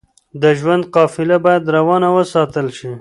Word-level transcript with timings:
د 0.41 0.43
ژوند 0.59 0.83
قافله 0.95 1.37
بايد 1.45 1.63
روانه 1.77 2.07
وساتل 2.17 2.67
شئ. 2.77 2.91